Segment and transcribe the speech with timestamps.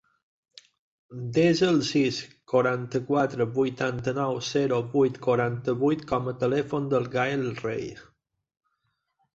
[1.35, 2.21] Desa el sis,
[2.53, 7.87] quaranta-quatre, vuitanta-nou, zero, vuit, quaranta-vuit com a telèfon del Gael Rey.